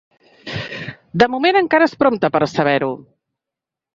[1.23, 2.91] De moment encara és prompte per a saber-ho.